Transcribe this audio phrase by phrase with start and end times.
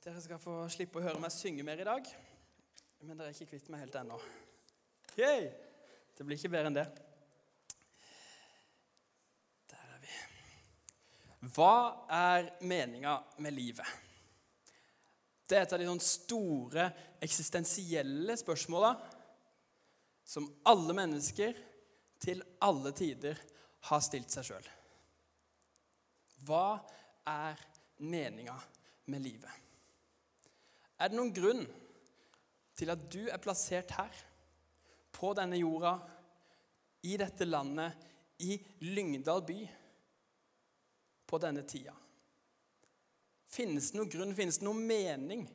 [0.00, 2.06] Dere skal få slippe å høre meg synge mer i dag.
[3.04, 4.16] Men dere er ikke kvitt meg helt ennå.
[5.20, 5.50] Yay!
[6.16, 6.86] Det blir ikke bedre enn det.
[9.72, 10.16] Der er vi.
[11.52, 11.76] Hva
[12.16, 13.92] er meninga med livet?
[15.44, 16.88] Det er et av de sånne store
[17.20, 18.94] eksistensielle spørsmåla
[20.24, 21.56] som alle mennesker
[22.24, 23.40] til alle tider
[23.88, 24.68] har stilt seg sjøl.
[26.48, 26.78] Hva
[27.28, 27.66] er
[28.00, 28.56] meninga
[29.12, 29.69] med livet?
[31.00, 31.64] Er det noen grunn
[32.76, 34.12] til at du er plassert her,
[35.10, 35.96] på denne jorda,
[37.08, 37.96] i dette landet,
[38.44, 38.54] i
[38.84, 39.58] Lyngdal by,
[41.26, 41.96] på denne tida?
[43.50, 45.48] Finnes det noen grunn, finnes det noen mening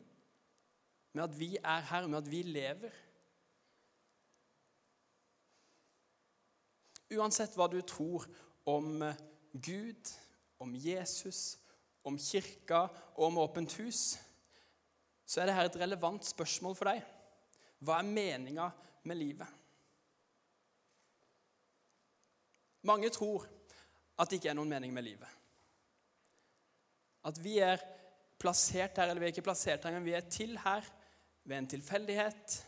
[1.15, 2.97] med at vi er her, med at vi lever?
[7.15, 8.25] Uansett hva du tror
[8.67, 9.05] om
[9.53, 10.09] Gud,
[10.59, 11.55] om Jesus,
[12.03, 14.15] om kirka og om åpent hus,
[15.25, 17.01] så er dette et relevant spørsmål for deg.
[17.85, 18.69] Hva er meninga
[19.09, 19.61] med livet?
[22.85, 23.47] Mange tror
[24.15, 25.31] at det ikke er noen mening med livet.
[27.25, 27.81] At vi er
[28.39, 30.85] plassert her, eller vi er ikke plassert her, men vi er til her
[31.43, 32.59] ved en tilfeldighet.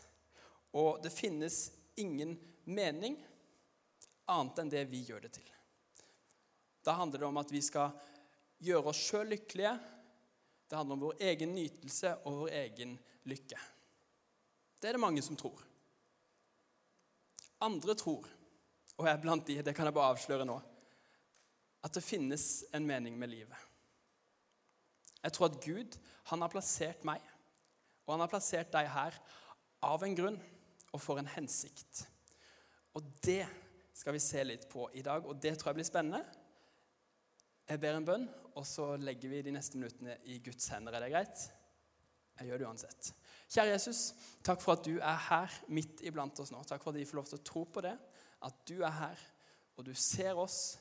[0.78, 2.34] Og det finnes ingen
[2.66, 3.16] mening
[4.28, 5.46] annet enn det vi gjør det til.
[6.84, 7.94] Da handler det om at vi skal
[8.64, 9.76] gjøre oss sjøl lykkelige
[10.68, 12.96] det handler om vår egen nytelse og vår egen
[13.28, 13.60] lykke.
[14.78, 15.62] Det er det mange som tror.
[17.64, 18.28] Andre tror,
[18.98, 20.58] og jeg er blant de, det kan jeg bare avsløre nå,
[21.82, 22.44] at det finnes
[22.74, 23.64] en mening med livet.
[25.22, 25.96] Jeg tror at Gud
[26.30, 27.22] han har plassert meg,
[28.06, 29.16] og han har plassert deg her
[29.84, 30.38] av en grunn
[30.92, 32.04] og for en hensikt.
[32.94, 33.44] Og det
[33.98, 36.22] skal vi se litt på i dag, og det tror jeg blir spennende.
[37.68, 40.94] Jeg ber en bønn, og så legger vi de neste minuttene i Guds hender.
[40.96, 41.42] Er det greit?
[42.38, 43.08] Jeg gjør det uansett.
[43.48, 44.02] Kjære Jesus,
[44.46, 46.62] takk for at du er her midt iblant oss nå.
[46.64, 47.92] Takk for at vi får lov til å tro på det,
[48.46, 49.24] at du er her,
[49.76, 50.78] og du ser oss.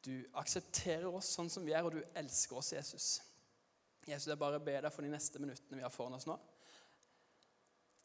[0.00, 3.10] Du aksepterer oss sånn som vi er, og du elsker oss, Jesus.
[4.06, 6.38] Jesus, jeg bare ber deg for de neste minuttene vi har foran oss nå.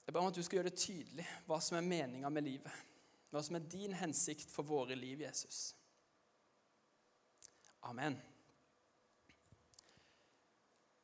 [0.05, 2.83] Jeg ber om at du skal gjøre det tydelig hva som er meninga med livet.
[3.31, 5.71] Hva som er din hensikt for våre liv, Jesus.
[7.85, 8.22] Amen.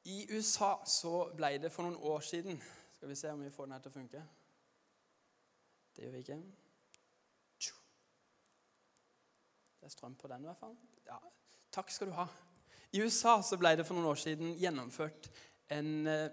[0.03, 2.57] I USA så ble det for noen år siden
[2.95, 4.21] Skal vi se om vi får den her til å funke.
[5.95, 6.37] Det gjør vi ikke.
[9.81, 10.75] Det er strøm på den, i hvert fall.
[11.07, 11.17] Ja,
[11.73, 12.27] takk skal du ha.
[12.93, 15.31] I USA så ble det for noen år siden gjennomført
[15.73, 16.27] en eh,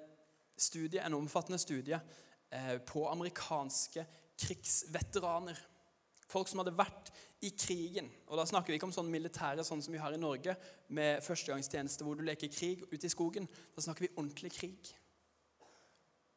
[0.61, 4.05] studie, en omfattende studie eh, på amerikanske
[4.37, 5.61] krigsveteraner.
[6.29, 7.11] Folk som hadde vært
[7.45, 8.11] i krigen.
[8.29, 10.57] Og Da snakker vi ikke om sånn militære sånn som vi har i Norge,
[10.89, 13.49] med førstegangstjeneste hvor du leker krig ute i skogen.
[13.75, 14.91] Da snakker vi ordentlig krig.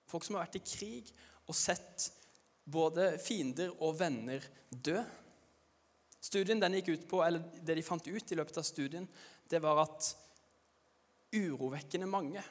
[0.07, 1.11] Folk som har vært i krig
[1.47, 2.11] og sett
[2.71, 5.01] både fiender og venner dø.
[6.21, 9.07] Studien den gikk ut på, eller Det de fant ut i løpet av studien,
[9.49, 10.15] det var at
[11.31, 12.43] urovekkende mange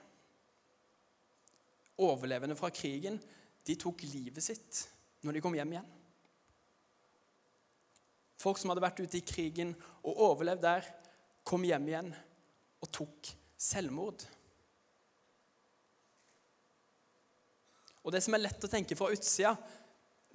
[2.00, 3.18] overlevende fra krigen
[3.66, 4.86] de tok livet sitt
[5.20, 5.90] når de kom hjem igjen.
[8.40, 10.86] Folk som hadde vært ute i krigen og overlevd der,
[11.44, 12.10] kom hjem igjen
[12.80, 14.22] og tok selvmord.
[18.00, 19.52] Og Det som er lett å tenke fra utsida,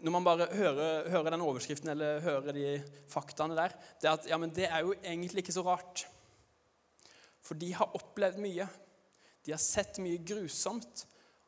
[0.06, 2.68] når man bare hører, hører, den overskriften eller hører de
[3.10, 6.06] faktaene der, det er at ja, men det er jo egentlig ikke så rart.
[7.46, 8.68] For de har opplevd mye.
[9.46, 11.06] De har sett mye grusomt,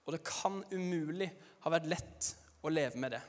[0.07, 1.29] og det kan umulig
[1.65, 2.31] ha vært lett
[2.63, 3.23] å leve med det.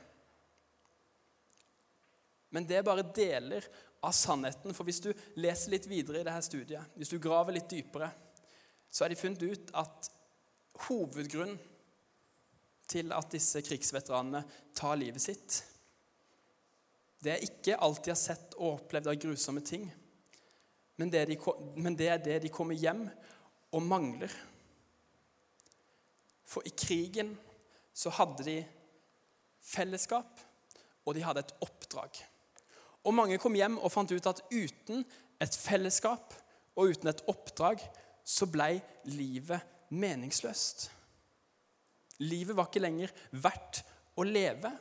[2.55, 3.65] Men det er bare deler
[4.05, 4.73] av sannheten.
[4.75, 8.09] For hvis du leser litt videre i dette studiet, hvis du graver litt dypere,
[8.89, 10.09] så har de funnet ut at
[10.87, 11.59] hovedgrunnen
[12.89, 14.41] til at disse krigsveteranene
[14.77, 15.59] tar livet sitt,
[17.19, 19.83] det er ikke alt de har sett og opplevd av grusomme ting,
[20.99, 21.35] men det, de,
[21.79, 23.05] men det er det de kommer hjem
[23.75, 24.33] og mangler.
[26.49, 27.35] For i krigen
[27.93, 28.57] så hadde de
[29.63, 30.41] fellesskap,
[31.05, 32.17] og de hadde et oppdrag.
[33.07, 35.05] Og mange kom hjem og fant ut at uten
[35.39, 36.35] et fellesskap
[36.75, 37.81] og uten et oppdrag
[38.27, 38.75] så ble
[39.09, 39.63] livet
[39.95, 40.89] meningsløst.
[42.19, 43.81] Livet var ikke lenger verdt
[44.19, 44.71] å leve.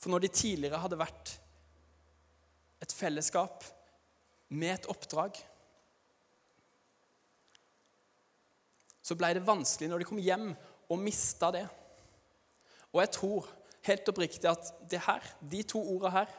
[0.00, 1.36] For når de tidligere hadde vært
[2.80, 3.64] et fellesskap
[4.50, 5.36] med et oppdrag,
[9.04, 10.50] så blei det vanskelig når de kom hjem
[10.90, 11.64] og mista det.
[12.90, 13.48] Og jeg tror
[13.86, 16.36] helt oppriktig at det her, de to ordene her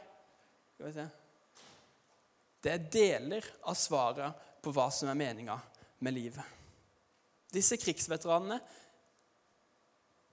[2.62, 5.58] Det er deler av svaret på hva som er meninga
[6.06, 6.46] med livet.
[7.54, 8.60] Disse krigsveteranene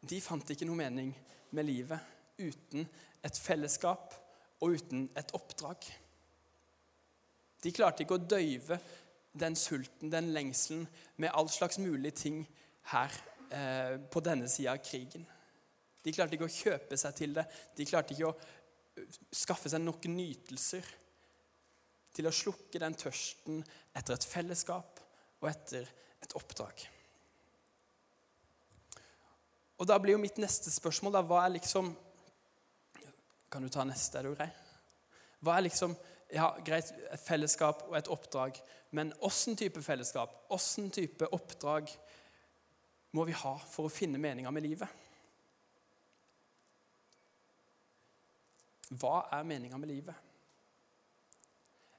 [0.09, 1.11] de fant ikke noe mening
[1.57, 2.87] med livet uten
[3.27, 4.15] et fellesskap
[4.63, 5.89] og uten et oppdrag.
[7.63, 8.79] De klarte ikke å døyve
[9.39, 12.39] den sulten, den lengselen, med all slags mulige ting
[12.93, 13.15] her
[13.51, 15.27] eh, på denne sida av krigen.
[16.09, 17.45] De klarte ikke å kjøpe seg til det.
[17.77, 20.89] De klarte ikke å eh, skaffe seg nok nytelser
[22.17, 23.61] til å slukke den tørsten
[23.93, 25.03] etter et fellesskap
[25.43, 25.87] og etter
[26.25, 26.87] et oppdrag.
[29.79, 31.93] Og Da blir jo mitt neste spørsmål da, hva er liksom
[33.49, 34.49] Kan du ta neste, er du grei?
[35.41, 35.95] Hva er liksom
[36.35, 38.59] ja, greit, et fellesskap og et oppdrag,
[38.93, 41.89] men åssen type fellesskap, åssen type oppdrag
[43.17, 45.08] må vi ha for å finne meninga med livet?
[48.97, 50.15] Hva er meninga med livet?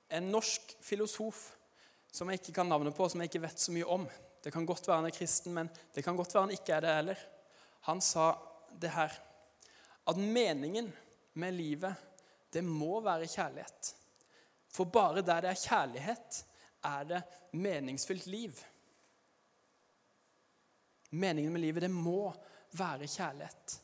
[0.09, 1.41] En norsk filosof
[2.11, 4.07] som jeg ikke kan navnet på, som jeg ikke vet så mye om
[4.41, 6.81] Det kan godt være han er kristen, men det kan godt være han ikke er
[6.81, 7.23] det heller.
[7.91, 8.29] Han sa
[8.79, 9.11] det her
[10.07, 10.87] at meningen
[11.33, 11.95] med livet,
[12.53, 13.95] det må være kjærlighet.
[14.71, 16.45] For bare der det er kjærlighet,
[16.83, 17.21] er det
[17.51, 18.55] meningsfylt liv.
[21.11, 22.31] Meningen med livet, det må
[22.79, 23.81] være kjærlighet.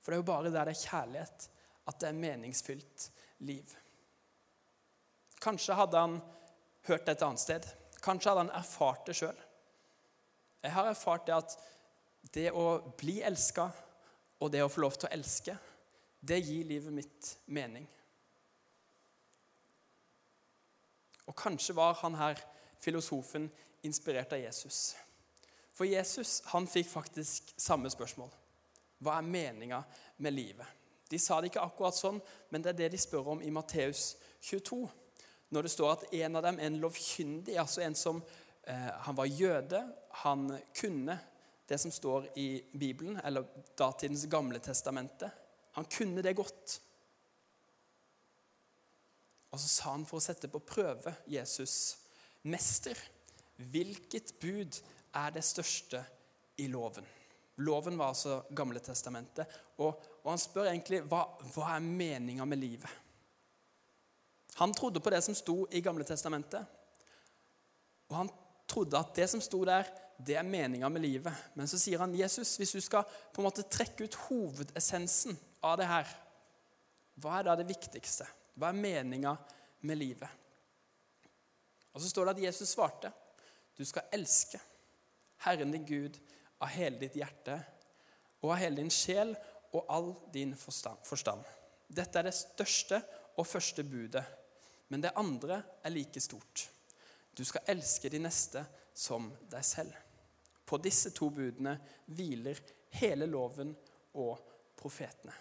[0.00, 1.50] For det er jo bare der det er kjærlighet,
[1.84, 3.08] at det er meningsfylt
[3.44, 3.74] liv.
[5.44, 6.18] Kanskje hadde han
[6.88, 7.66] hørt det et annet sted.
[8.04, 9.40] Kanskje hadde han erfart det sjøl.
[10.64, 11.56] Jeg har erfart det at
[12.32, 13.68] det å bli elska
[14.40, 15.56] og det å få lov til å elske,
[16.24, 17.84] det gir livet mitt mening.
[21.28, 22.40] Og kanskje var han her,
[22.80, 23.50] filosofen,
[23.84, 24.94] inspirert av Jesus.
[25.74, 28.32] For Jesus han fikk faktisk samme spørsmål.
[29.04, 29.82] Hva er meninga
[30.24, 30.83] med livet?
[31.10, 32.20] De sa det ikke akkurat sånn,
[32.50, 34.14] men det er det de spør om i Matteus
[34.44, 34.80] 22.
[35.54, 38.22] Når det står at en av dem, en lovkyndig, altså en som
[38.64, 39.82] eh, han var jøde,
[40.24, 41.18] han kunne
[41.68, 43.46] det som står i Bibelen, eller
[43.78, 45.30] datidens gamle testamente.
[45.76, 46.78] Han kunne det godt.
[49.54, 51.96] Og så sa han for å sette på prøve Jesus,
[52.42, 52.98] 'Mester,
[53.56, 54.80] hvilket bud
[55.14, 56.02] er det største
[56.58, 57.06] i loven?'
[57.56, 59.46] Loven var altså Gamle testamentet.
[59.78, 63.00] Og, og han spør egentlig hva, hva er meninga med livet.
[64.56, 66.64] Han trodde på det som sto i Gamle testamentet.
[68.08, 68.30] Og han
[68.70, 71.50] trodde at det som sto der, det er meninga med livet.
[71.58, 75.36] Men så sier han, Jesus, hvis du skal på en måte trekke ut hovedessensen
[75.66, 76.14] av det her,
[77.20, 78.26] hva er da det viktigste?
[78.54, 79.34] Hva er meninga
[79.84, 80.40] med livet?
[81.94, 83.12] Og Så står det at Jesus svarte,
[83.76, 84.58] du skal elske
[85.44, 86.18] Herren din Gud
[86.62, 87.58] av hele ditt hjerte
[88.42, 89.34] og av hele din sjel
[89.74, 91.44] og all din forstand.
[91.88, 93.00] Dette er det største
[93.36, 94.24] og første budet,
[94.88, 96.68] men det andre er like stort.
[97.34, 98.62] Du skal elske de neste
[98.94, 99.94] som deg selv.
[100.64, 101.74] På disse to budene
[102.06, 102.60] hviler
[103.00, 103.74] hele loven
[104.14, 104.38] og
[104.78, 105.34] profetene.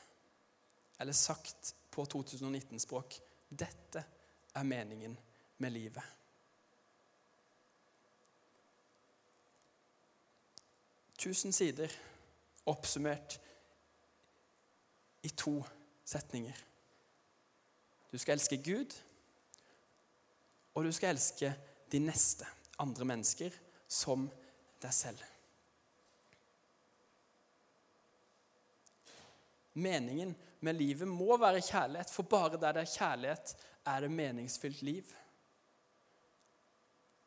[0.99, 3.19] Eller sagt på 2019-språk
[3.49, 4.03] dette
[4.53, 5.15] er meningen
[5.61, 6.03] med livet.
[11.23, 11.93] Tusen sider
[12.67, 13.37] oppsummert
[15.23, 15.57] i to
[16.05, 16.57] setninger.
[18.11, 18.93] Du skal elske Gud,
[20.73, 21.53] og du skal elske
[21.91, 22.45] de neste,
[22.81, 23.53] andre mennesker,
[23.87, 24.27] som
[24.81, 25.21] deg selv.
[29.73, 33.55] Meningen med livet må være kjærlighet, for bare der det er kjærlighet,
[33.85, 35.13] er det meningsfylt liv.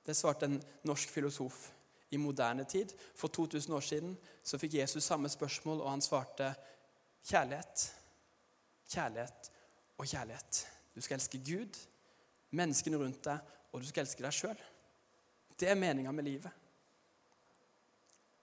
[0.06, 1.72] Det svarte en norsk filosof
[2.10, 2.92] i moderne tid.
[3.14, 6.54] For 2000 år siden så fikk Jesus samme spørsmål, og han svarte
[7.26, 7.94] kjærlighet,
[8.88, 9.50] kjærlighet
[9.98, 10.66] og kjærlighet.
[10.94, 11.78] Du skal elske Gud,
[12.56, 14.62] menneskene rundt deg, og du skal elske deg sjøl.
[15.58, 16.62] Det er meninga med livet.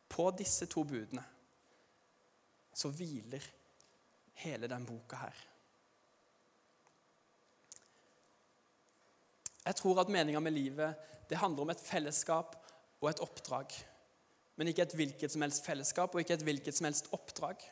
[0.10, 1.24] På disse to budene
[2.74, 3.46] så hviler
[4.44, 5.42] hele den boka her.
[9.64, 12.58] Jeg tror at meninga med livet det handler om et fellesskap
[13.00, 13.74] og et oppdrag.
[14.56, 17.64] Men ikke et hvilket som helst fellesskap og ikke et hvilket som helst oppdrag.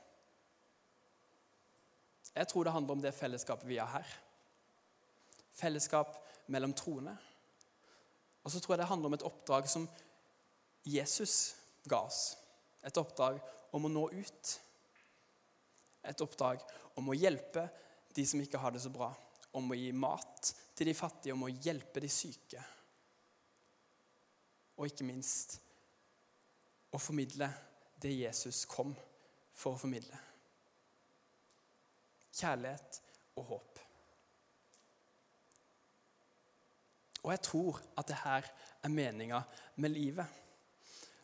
[2.36, 4.08] Jeg tror det handler om det fellesskapet vi har her.
[5.52, 6.16] Fellesskap
[6.52, 7.16] mellom troende.
[8.44, 9.88] Og så tror jeg det handler om et oppdrag som
[10.88, 11.56] Jesus
[11.90, 12.38] ga oss.
[12.84, 13.40] Et oppdrag
[13.76, 14.54] om å nå ut
[16.02, 16.64] et oppdrag
[16.98, 17.68] om å hjelpe
[18.16, 19.12] de som ikke har det så bra.
[19.58, 22.64] Om å gi mat til de fattige, om å hjelpe de syke.
[24.80, 25.60] Og ikke minst
[26.92, 27.52] å formidle
[28.02, 28.96] det Jesus kom
[29.54, 30.31] for å formidle.
[32.32, 33.02] Kjærlighet
[33.36, 33.80] og håp.
[37.22, 38.48] Og jeg tror at det her
[38.84, 39.42] er meninga
[39.76, 40.26] med livet.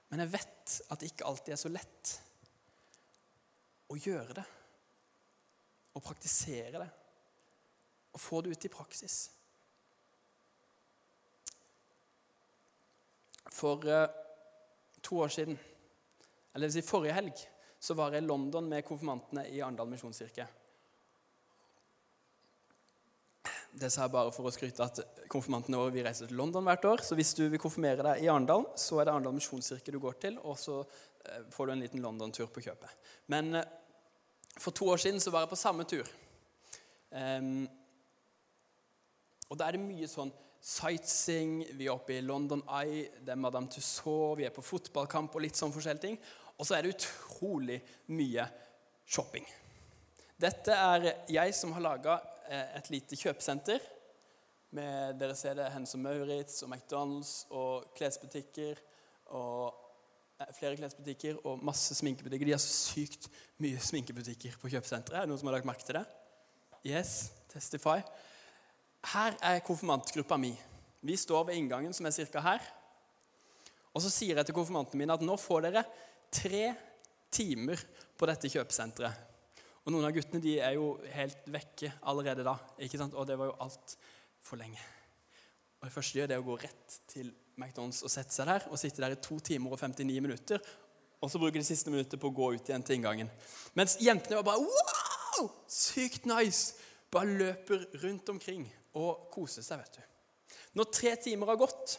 [0.09, 2.13] Men jeg vet at det ikke alltid er så lett
[3.91, 4.45] å gjøre det.
[5.97, 6.89] Å praktisere det.
[8.13, 9.17] Og få det ut i praksis.
[13.57, 14.05] For uh,
[15.01, 15.57] to år siden,
[16.53, 17.41] eller det vil si forrige helg,
[17.79, 20.45] så var jeg i London med konfirmantene i Arendal misjonskirke.
[23.77, 26.85] Det sa jeg bare for å skryte at konfirmantene våre vi reiser til London hvert
[26.89, 27.01] år.
[27.05, 30.15] Så hvis du vil konfirmere deg i Arendal, så er det Arendal misjonskirke du går
[30.23, 30.39] til.
[30.49, 33.11] Og så eh, får du en liten London-tur på kjøpet.
[33.29, 33.67] Men eh,
[34.57, 36.09] for to år siden så var jeg på samme tur.
[37.11, 37.67] Um,
[39.47, 41.59] og da er det mye sånn sightseeing.
[41.77, 45.45] Vi er oppe i London Eye, det er Madame Tussauds, vi er på fotballkamp og
[45.45, 46.17] litt sånn forskjellige ting.
[46.57, 47.77] Og så er det utrolig
[48.09, 48.47] mye
[49.05, 49.45] shopping.
[50.41, 52.17] Dette er jeg som har laga
[52.49, 53.83] et lite kjøpesenter.
[54.75, 58.79] Med, dere ser det Hens og Maurits og McDonald's og klesbutikker.
[59.37, 59.73] Og
[60.39, 62.49] eh, flere klesbutikker og masse sminkebutikker.
[62.49, 63.29] De har sykt
[63.63, 65.19] mye sminkebutikker på kjøpesenteret.
[65.21, 66.05] Er det noen som har lagt merke til det?
[66.87, 68.01] Yes, testify.
[69.13, 70.51] Her er konfirmantgruppa mi.
[71.01, 72.43] Vi står ved inngangen, som er ca.
[72.43, 72.67] her.
[73.95, 75.85] Og så sier jeg til konfirmantene mine at nå får dere
[76.33, 76.67] tre
[77.33, 77.81] timer
[78.17, 79.23] på dette kjøpesenteret.
[79.87, 82.57] Og noen av guttene de er jo helt vekke allerede da.
[82.83, 83.15] ikke sant?
[83.15, 84.81] Og det var jo altfor lenge.
[85.79, 88.49] Og Det første de gjør, det er å gå rett til McDonald's og sette seg
[88.49, 88.65] der.
[88.67, 90.59] Og sitte der i to timer og 59 minutter.
[91.23, 93.31] Og så bruker de siste minuttet på å gå ut igjen til inngangen.
[93.79, 95.47] Mens jentene var bare wow!
[95.71, 96.75] Sykt nice!
[97.13, 98.67] Bare løper rundt omkring
[98.99, 100.57] og koser seg, vet du.
[100.77, 101.95] Når tre timer har gått,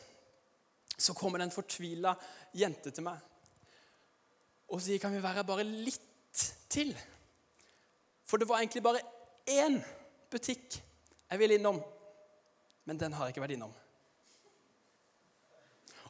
[0.98, 2.12] så kommer det en fortvila
[2.58, 3.24] jente til meg
[4.68, 6.92] og sier kan vi være bare litt til.
[8.28, 9.04] For det var egentlig bare
[9.48, 9.78] én
[10.28, 10.76] butikk
[11.28, 11.80] jeg ville innom,
[12.88, 13.72] men den har jeg ikke vært innom.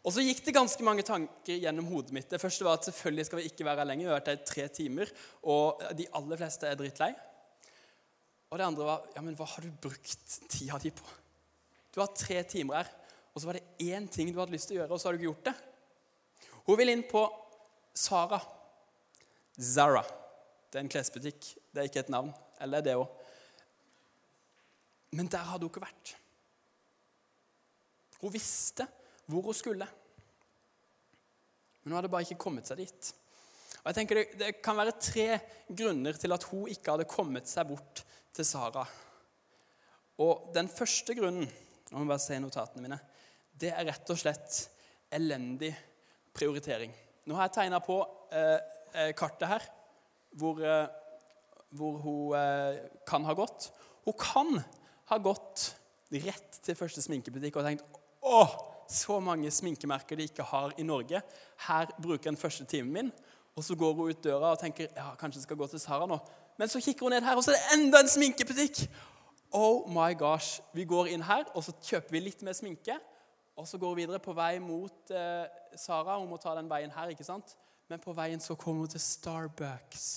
[0.07, 2.29] Og så gikk det ganske mange tanker gjennom hodet mitt.
[2.31, 4.07] Det første var at selvfølgelig skal vi ikke være her lenger.
[4.07, 5.11] Vi har vært der i tre timer,
[5.43, 7.11] og de aller fleste er drittlei.
[8.49, 11.05] Og det andre var ja, men hva har du brukt tida di på?
[11.93, 12.93] Du har tre timer her,
[13.35, 15.17] og så var det én ting du hadde lyst til å gjøre, og så har
[15.17, 15.57] du ikke gjort det.
[16.69, 17.27] Hun vil inn på
[17.97, 18.39] Sara.
[19.59, 20.05] Zara.
[20.69, 21.53] Det er en klesbutikk.
[21.73, 22.33] Det er ikke et navn.
[22.61, 23.07] Eller det òg.
[25.17, 26.13] Men der hadde hun ikke vært.
[28.21, 28.85] Hun visste
[29.29, 29.89] hvor hun skulle.
[31.83, 33.13] Men hun hadde bare ikke kommet seg dit.
[33.79, 35.29] Og jeg tenker det, det, kan være tre
[35.69, 38.03] grunner til at hun ikke hadde kommet seg bort
[38.37, 38.85] til Sara.
[40.21, 41.49] Og Den første grunnen
[41.89, 42.99] nå må bare se notatene mine,
[43.57, 44.59] det er rett og slett
[45.15, 45.71] elendig
[46.37, 46.93] prioritering.
[47.25, 47.97] Nå har jeg tegna på
[48.37, 48.59] eh,
[48.93, 49.65] eh, kartet her
[50.37, 50.89] hvor, eh,
[51.71, 53.71] hvor hun eh, kan ha gått.
[54.05, 54.59] Hun kan
[55.09, 55.75] ha gått
[56.13, 58.43] rett til første sminkebutikk og tenkt å,
[58.89, 61.21] så mange sminkemerker de ikke har i Norge.
[61.69, 63.13] Her bruker jeg den første timen min.
[63.59, 66.07] Og så går hun ut døra og tenker ja, kanskje jeg skal gå til Sara
[66.07, 66.19] nå.
[66.59, 68.87] Men så kikker hun ned her, og så er det enda en sminkebutikk!
[69.55, 70.61] Oh my gosh.
[70.77, 72.99] Vi går inn her, og så kjøper vi litt mer sminke.
[73.59, 76.19] Og så går vi videre på vei mot eh, Sara.
[76.21, 77.11] Hun må ta den veien her.
[77.11, 77.57] ikke sant?
[77.89, 80.09] Men på veien så kommer hun til Starbucks.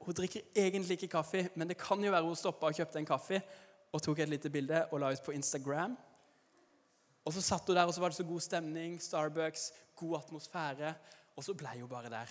[0.00, 3.08] Hun drikker egentlig ikke kaffe, men det kan jo være hun stoppa og kjøpte en
[3.08, 3.40] kaffe
[3.90, 5.96] og tok et lite bilde og la ut på Instagram.
[7.24, 9.00] Og Så satt hun der, og så var det så god stemning.
[9.02, 10.94] Starbucks, god atmosfære.
[11.36, 12.30] Og så ble hun bare der.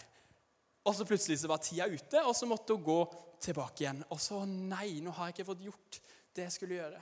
[0.83, 2.99] Og så plutselig så var tida ute, og så måtte hun gå
[3.41, 4.03] tilbake igjen.
[4.09, 5.99] Og så Nei, nå har jeg ikke fått gjort
[6.35, 7.01] det jeg skulle gjøre.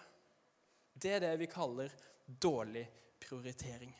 [0.97, 1.93] Det er det vi kaller
[2.27, 2.83] dårlig
[3.21, 3.93] prioritering.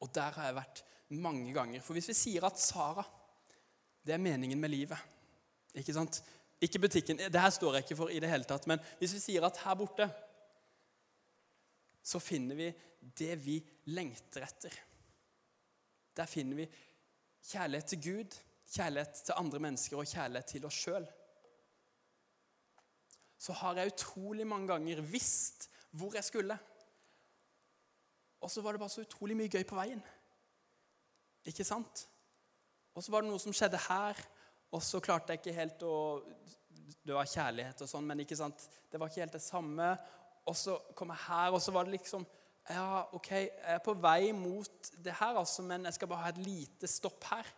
[0.00, 1.82] Og der har jeg vært mange ganger.
[1.82, 3.04] For hvis vi sier at Sara,
[4.06, 4.96] det er meningen med livet
[5.76, 6.22] Ikke sant?
[6.60, 7.18] Ikke butikken.
[7.18, 8.66] Det her står jeg ikke for i det hele tatt.
[8.68, 10.08] Men hvis vi sier at her borte
[12.02, 12.68] så finner vi
[13.00, 13.56] det vi
[13.92, 14.74] lengter etter.
[16.16, 16.68] Der finner vi
[17.50, 18.36] kjærlighet til Gud,
[18.72, 21.06] kjærlighet til andre mennesker og kjærlighet til oss sjøl.
[23.40, 26.58] Så har jeg utrolig mange ganger visst hvor jeg skulle.
[28.40, 30.02] Og så var det bare så utrolig mye gøy på veien.
[31.48, 32.06] Ikke sant?
[32.94, 34.18] Og så var det noe som skjedde her,
[34.74, 35.96] og så klarte jeg ikke helt å
[37.00, 38.60] Det var kjærlighet og sånn, men ikke sant?
[38.90, 39.86] det var ikke helt det samme.
[40.50, 42.26] Og så kom jeg her, og så var det liksom
[42.70, 46.28] Ja, OK, jeg er på vei mot det her, altså, men jeg skal bare ha
[46.30, 47.48] et lite stopp her.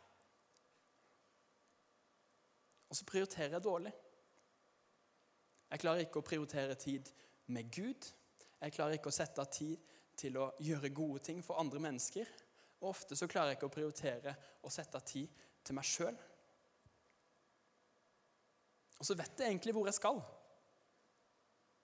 [2.88, 3.92] Og så prioriterer jeg dårlig.
[5.72, 7.08] Jeg klarer ikke å prioritere tid
[7.52, 8.08] med Gud.
[8.60, 9.80] Jeg klarer ikke å sette av tid
[10.16, 12.28] til å gjøre gode ting for andre mennesker.
[12.82, 14.36] Og ofte så klarer jeg ikke å prioritere
[14.66, 16.16] å sette av tid til meg sjøl.
[18.98, 20.18] Og så vet jeg egentlig hvor jeg skal.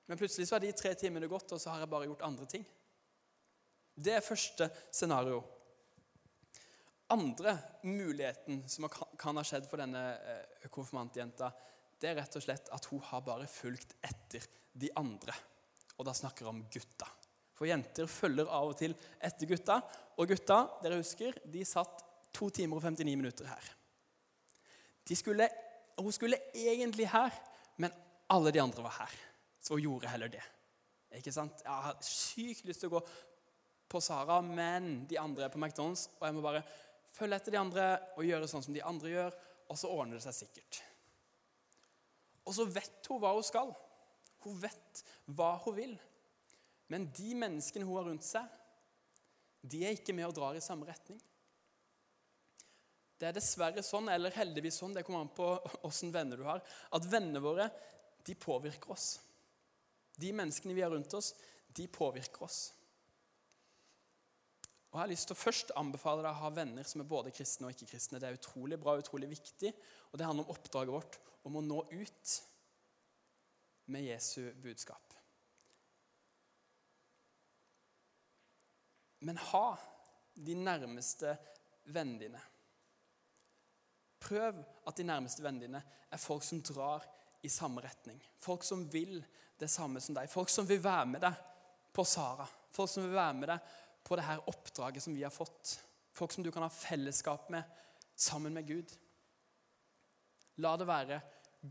[0.09, 2.47] Men plutselig så har de tre timene gått, og så har jeg bare gjort andre
[2.50, 2.67] ting.
[3.99, 5.43] Det er første scenario.
[7.09, 8.85] andre muligheten som
[9.17, 11.49] kan ha skjedd for denne eh, konfirmantjenta,
[11.99, 15.33] det er rett og slett at hun har bare fulgt etter de andre.
[15.97, 17.09] Og da snakker jeg om gutta.
[17.58, 19.80] For jenter følger av og til etter gutta.
[20.18, 23.72] Og gutta, dere husker, de satt to timer og 59 minutter her.
[25.08, 25.48] Skulle,
[25.98, 27.34] hun skulle egentlig her,
[27.80, 27.94] men
[28.30, 29.14] alle de andre var her.
[29.58, 30.44] Så hun gjorde heller det.
[31.18, 31.64] Ikke sant?
[31.64, 33.02] Jeg har sykt lyst til å gå
[33.88, 36.62] på Sara, men de andre er på McDonald's, og jeg må bare
[37.16, 37.86] følge etter de andre
[38.18, 39.38] og gjøre sånn som de andre gjør,
[39.68, 40.82] og så ordner det seg sikkert.
[42.48, 43.72] Og så vet hun hva hun skal.
[44.44, 45.02] Hun vet
[45.36, 45.96] hva hun vil.
[46.92, 48.45] Men de menneskene hun har rundt seg,
[49.68, 51.18] de er ikke med og drar i samme retning.
[53.18, 55.50] Det er dessverre sånn, eller heldigvis sånn, det kommer an på
[55.88, 57.68] åssen venner du har, at vennene våre
[58.26, 59.16] de påvirker oss.
[60.18, 61.33] De menneskene vi har rundt oss,
[61.75, 62.61] de påvirker oss.
[64.88, 67.33] Og Jeg har lyst til å først anbefale deg å ha venner som er både
[67.35, 68.21] kristne og ikke-kristne.
[68.23, 69.75] Det er utrolig bra utrolig viktig,
[70.11, 71.18] og det handler om oppdraget vårt
[71.49, 72.38] om å nå ut
[73.92, 75.07] med Jesu budskap.
[79.26, 79.66] Men ha
[80.34, 81.34] de nærmeste
[81.90, 82.42] vennene dine.
[84.20, 87.06] Prøv at de nærmeste vennene dine er folk som drar
[87.42, 88.20] i samme retning.
[88.38, 89.20] Folk som vil
[89.58, 90.30] det samme som deg.
[90.30, 91.44] Folk som vil være med deg
[91.94, 92.46] på Sara.
[92.75, 93.75] Folk som vil være med deg
[94.06, 95.78] på det her oppdraget som vi har fått.
[96.14, 97.62] Folk som du kan ha fellesskap med
[98.18, 98.94] sammen med Gud.
[100.62, 101.20] La det være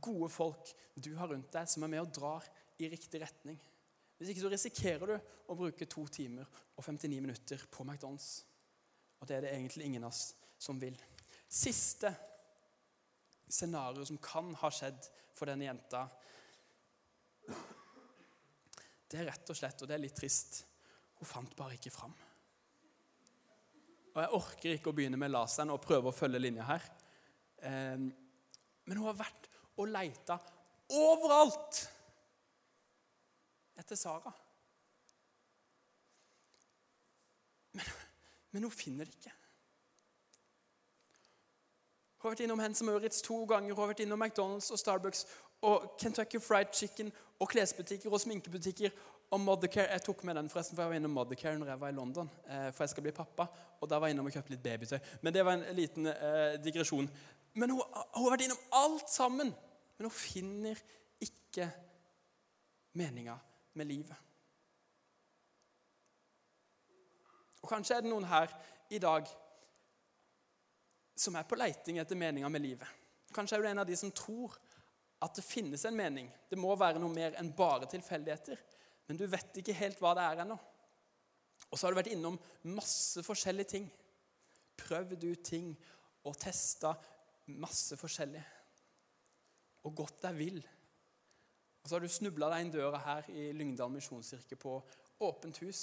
[0.04, 2.46] gode folk du har rundt deg, som er med og drar
[2.80, 3.58] i riktig retning.
[4.18, 5.16] Hvis ikke så risikerer du
[5.52, 8.42] å bruke to timer og 59 minutter på McDonald's.
[9.22, 10.98] Og det er det egentlig ingen av oss som vil.
[11.48, 12.12] Siste
[13.48, 15.06] scenario som kan ha skjedd
[15.38, 16.08] for denne jenta,
[19.08, 20.66] det er rett og slett, og det er litt trist,
[21.22, 22.16] hun fant bare ikke fram.
[24.18, 26.88] Og Jeg orker ikke å begynne med laseren og prøve å følge linja her.
[27.70, 28.10] Ehm,
[28.84, 30.40] men hun har vært og leita
[30.98, 31.84] overalt
[33.78, 34.34] etter Sara.
[37.78, 37.92] Men,
[38.52, 39.34] men hun finner det ikke.
[42.18, 45.28] Hun har vært innom Hens Maurits to ganger, hun har vært innom McDonald's og Starbucks
[45.68, 48.96] og Kentucky Fried Chicken og klesbutikker og sminkebutikker
[49.32, 49.92] og Mothercare.
[49.92, 52.30] Jeg tok med den forresten, for jeg var innom Mothercare når jeg var i London.
[52.48, 53.48] Eh, for jeg skal bli pappa,
[53.82, 54.98] og da var jeg innom og kjøpte litt babytøy.
[55.22, 57.10] Men det var en liten eh, digresjon.
[57.54, 59.54] Men hun, hun har vært innom alt sammen.
[59.98, 60.82] Men hun finner
[61.24, 61.70] ikke
[62.98, 63.38] meninga
[63.78, 64.16] med livet.
[67.64, 68.54] Og Kanskje er det noen her
[68.94, 69.28] i dag
[71.18, 72.88] som er på leiting etter meninga med livet.
[73.34, 74.56] Kanskje er du en av de som tror
[75.26, 76.30] at det finnes en mening.
[76.50, 78.60] Det må være noe mer enn bare tilfeldigheter.
[79.08, 80.58] Men du vet ikke helt hva det er ennå.
[81.68, 82.38] Og så har du vært innom
[82.70, 83.88] masse forskjellige ting.
[84.78, 85.72] Prøvd ut ting
[86.28, 86.94] og testa
[87.58, 88.44] masse forskjellig.
[89.88, 90.62] Og gått deg vill.
[91.88, 94.72] Og så har du snubla deg inn døra her i Lyngdal misjonskirke på
[95.24, 95.82] åpent hus.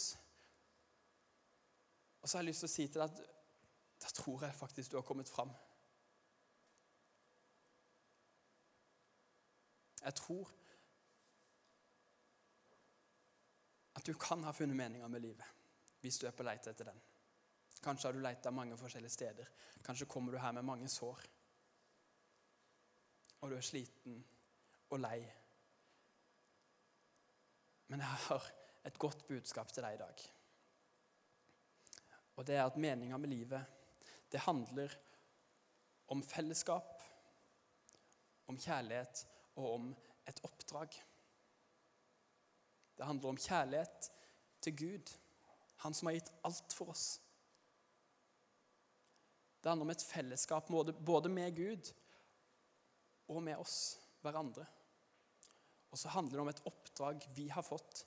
[2.21, 4.93] Og så har jeg lyst til å si til deg at da tror jeg faktisk
[4.93, 5.55] du har kommet fram.
[10.03, 10.51] Jeg tror
[13.97, 17.01] at du kan ha funnet meninga med livet hvis du er på leit etter den.
[17.81, 19.49] Kanskje har du leita mange forskjellige steder.
[19.89, 21.25] Kanskje kommer du her med mange sår.
[23.41, 24.21] Og du er sliten
[24.91, 25.23] og lei.
[27.95, 28.47] Men jeg har
[28.89, 30.23] et godt budskap til deg i dag.
[32.35, 33.69] Og det er at meninga med livet
[34.35, 34.91] det handler
[36.11, 37.05] om fellesskap,
[38.51, 39.23] om kjærlighet
[39.55, 39.87] og om
[40.27, 40.99] et oppdrag.
[42.99, 44.11] Det handler om kjærlighet
[44.67, 45.15] til Gud,
[45.87, 47.09] han som har gitt alt for oss.
[49.63, 50.67] Det handler om et fellesskap
[50.99, 51.95] både med Gud
[53.31, 54.67] og med oss, hverandre.
[55.95, 58.03] Og så handler det om et oppdrag vi har fått.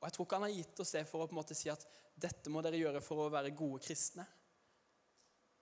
[0.00, 1.70] Og Jeg tror ikke han har gitt oss det for å på en måte si
[1.70, 1.86] at
[2.18, 4.26] dette må dere gjøre for å være gode kristne.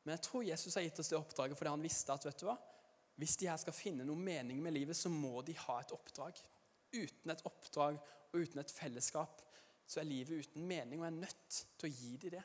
[0.02, 2.48] Men jeg tror Jesus har gitt oss det oppdraget fordi han visste at vet du
[2.48, 2.56] hva?
[3.20, 6.38] hvis de her skal finne noe mening med livet, så må de ha et oppdrag.
[6.96, 9.42] Uten et oppdrag og uten et fellesskap
[9.90, 12.44] så er livet uten mening, og jeg er nødt til å gi dem det.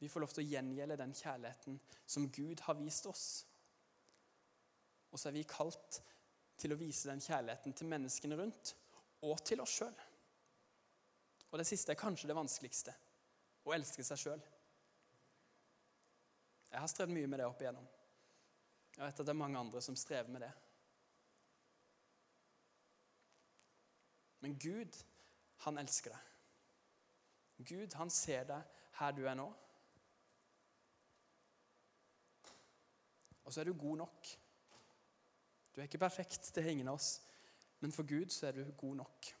[0.00, 3.26] Vi får lov til å gjengjelde den kjærligheten som Gud har vist oss.
[5.10, 6.00] Og så er vi kalt
[6.60, 8.74] til å vise den kjærligheten til menneskene rundt
[9.26, 9.96] og til oss sjøl.
[11.50, 12.94] Og det siste er kanskje det vanskeligste
[13.66, 14.42] å elske seg sjøl.
[16.70, 17.86] Jeg har strevd mye med det opp igjennom.
[18.96, 20.50] Jeg vet at det er mange andre som strever med det.
[24.40, 24.96] Men Gud,
[25.64, 26.28] han elsker deg.
[27.68, 29.48] Gud, han ser deg her du er nå.
[33.44, 34.30] Og så er du god nok.
[35.74, 37.20] Du er ikke perfekt, det er ingen av oss.
[37.80, 39.34] Men for Gud så er du god nok.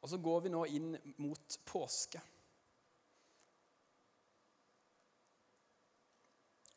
[0.00, 2.20] Og så går vi nå inn mot påske.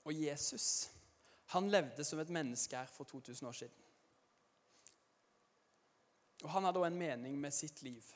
[0.03, 0.89] Og Jesus,
[1.53, 3.77] han levde som et menneske her for 2000 år siden.
[6.41, 8.07] Og han hadde òg en mening med sitt liv.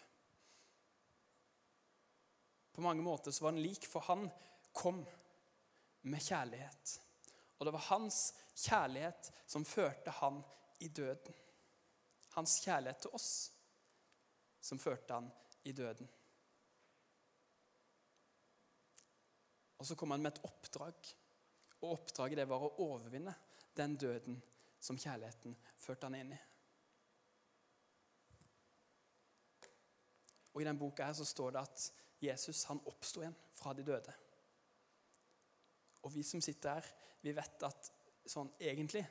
[2.74, 4.26] På mange måter så var han lik, for han
[4.74, 5.04] kom
[6.06, 7.00] med kjærlighet.
[7.58, 8.20] Og det var hans
[8.56, 10.42] kjærlighet som førte han
[10.80, 11.34] i døden.
[12.36, 13.30] Hans kjærlighet til oss
[14.62, 15.30] som førte han
[15.64, 16.10] i døden.
[19.78, 21.16] Og så kom han med et oppdrag.
[21.82, 23.34] Og oppdraget det var å overvinne
[23.78, 24.38] den døden
[24.80, 26.42] som kjærligheten førte han inn i.
[30.54, 31.88] Og I den boka her så står det at
[32.24, 34.14] Jesus han oppsto igjen fra de døde.
[36.06, 36.88] Og vi som sitter her,
[37.26, 37.90] vi vet at
[38.30, 39.04] sånn egentlig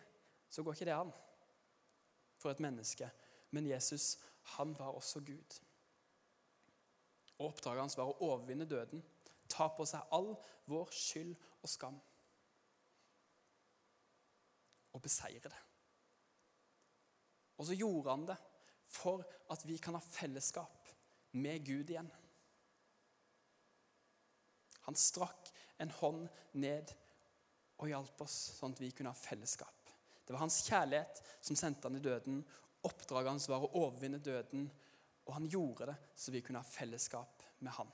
[0.50, 1.10] så går ikke det an
[2.38, 3.08] for et menneske.
[3.54, 4.14] Men Jesus,
[4.56, 5.58] han var også Gud.
[7.38, 9.02] Og Oppdraget hans var å overvinne døden,
[9.50, 10.32] ta på seg all
[10.70, 11.96] vår skyld og skam.
[14.94, 15.62] Og beseire det.
[17.58, 18.38] Og så gjorde han det
[18.94, 20.90] for at vi kan ha fellesskap
[21.34, 22.10] med Gud igjen.
[24.84, 25.50] Han strakk
[25.82, 26.28] en hånd
[26.60, 26.92] ned
[27.82, 29.90] og hjalp oss, sånn at vi kunne ha fellesskap.
[30.24, 32.40] Det var hans kjærlighet som sendte han i døden.
[32.86, 34.68] Oppdraget hans var å overvinne døden,
[35.24, 37.90] og han gjorde det så vi kunne ha fellesskap med han.